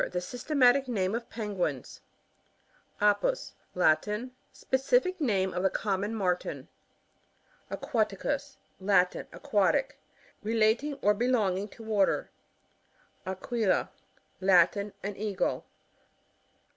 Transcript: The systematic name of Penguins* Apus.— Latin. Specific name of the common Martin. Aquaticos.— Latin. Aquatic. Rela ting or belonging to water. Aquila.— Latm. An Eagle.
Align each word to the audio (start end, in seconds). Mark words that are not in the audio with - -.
The 0.09 0.19
systematic 0.19 0.87
name 0.87 1.13
of 1.13 1.29
Penguins* 1.29 2.01
Apus.— 2.99 3.53
Latin. 3.83 4.31
Specific 4.51 5.21
name 5.21 5.53
of 5.53 5.61
the 5.61 5.69
common 5.69 6.15
Martin. 6.15 6.69
Aquaticos.— 7.69 8.57
Latin. 8.91 9.27
Aquatic. 9.31 9.99
Rela 10.43 10.75
ting 10.75 10.97
or 11.03 11.13
belonging 11.13 11.67
to 11.67 11.83
water. 11.83 12.31
Aquila.— 13.27 13.91
Latm. 14.41 14.91
An 15.03 15.15
Eagle. 15.17 15.65